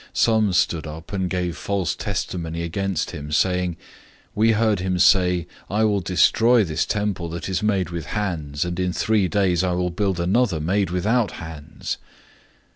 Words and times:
014:057 0.15 0.17
Some 0.17 0.53
stood 0.53 0.87
up, 0.87 1.13
and 1.13 1.29
gave 1.29 1.55
false 1.55 1.95
testimony 1.95 2.63
against 2.63 3.11
him, 3.11 3.31
saying, 3.31 3.73
014:058 3.73 3.77
"We 4.33 4.51
heard 4.53 4.79
him 4.79 4.97
say, 4.97 5.45
'I 5.69 5.83
will 5.83 5.99
destroy 5.99 6.63
this 6.63 6.87
temple 6.87 7.29
that 7.29 7.47
is 7.47 7.61
made 7.61 7.91
with 7.91 8.07
hands, 8.07 8.65
and 8.65 8.79
in 8.79 8.93
three 8.93 9.27
days 9.27 9.63
I 9.63 9.73
will 9.73 9.91
build 9.91 10.19
another 10.19 10.59
made 10.59 10.89
without 10.89 11.33
hands.'" 11.33 11.97